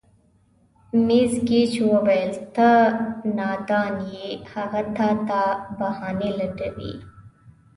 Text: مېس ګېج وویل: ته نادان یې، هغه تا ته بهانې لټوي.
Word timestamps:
مېس 1.05 1.31
ګېج 1.47 1.71
وویل: 1.91 2.31
ته 2.55 2.69
نادان 3.37 3.93
یې، 4.11 4.27
هغه 4.51 4.81
تا 4.95 5.09
ته 5.27 5.41
بهانې 5.77 6.31
لټوي. 6.39 6.93